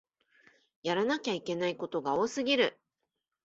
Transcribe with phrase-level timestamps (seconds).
[0.81, 2.75] やらなきゃいけないことが多すぎる